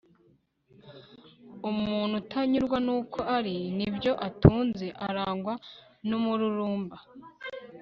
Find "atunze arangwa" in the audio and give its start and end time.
4.27-5.53